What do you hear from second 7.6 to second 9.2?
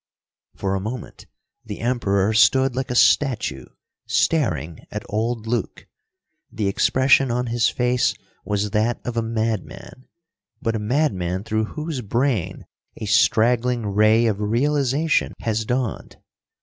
face was that of